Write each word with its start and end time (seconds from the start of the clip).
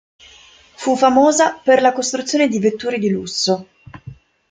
Fu 0.77 0.95
famosa 0.95 1.59
per 1.63 1.79
la 1.79 1.93
costruzione 1.93 2.47
di 2.47 2.57
vetture 2.57 2.97
di 2.97 3.11
lusso. 3.11 3.67